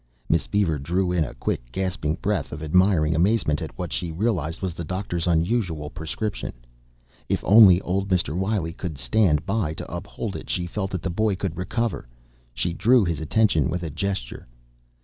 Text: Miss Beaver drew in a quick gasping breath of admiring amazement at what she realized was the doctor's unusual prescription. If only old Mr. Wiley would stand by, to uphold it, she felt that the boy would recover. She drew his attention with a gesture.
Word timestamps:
Miss 0.27 0.47
Beaver 0.47 0.79
drew 0.79 1.11
in 1.11 1.23
a 1.23 1.35
quick 1.35 1.71
gasping 1.71 2.15
breath 2.15 2.51
of 2.51 2.63
admiring 2.63 3.13
amazement 3.15 3.61
at 3.61 3.77
what 3.77 3.93
she 3.93 4.11
realized 4.11 4.59
was 4.59 4.73
the 4.73 4.83
doctor's 4.83 5.27
unusual 5.27 5.91
prescription. 5.91 6.53
If 7.29 7.43
only 7.43 7.79
old 7.81 8.09
Mr. 8.09 8.35
Wiley 8.35 8.75
would 8.81 8.97
stand 8.97 9.45
by, 9.45 9.75
to 9.75 9.93
uphold 9.95 10.35
it, 10.35 10.49
she 10.49 10.65
felt 10.65 10.89
that 10.89 11.03
the 11.03 11.11
boy 11.11 11.37
would 11.43 11.55
recover. 11.55 12.07
She 12.55 12.73
drew 12.73 13.05
his 13.05 13.19
attention 13.19 13.69
with 13.69 13.83
a 13.83 13.91
gesture. 13.91 14.47